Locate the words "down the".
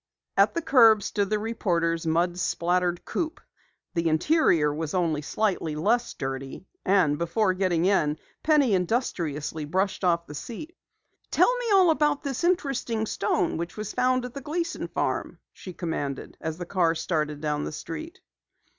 17.39-17.71